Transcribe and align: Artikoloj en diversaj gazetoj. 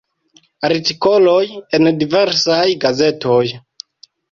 Artikoloj 0.69 1.43
en 1.79 1.91
diversaj 2.05 2.65
gazetoj. 2.87 3.45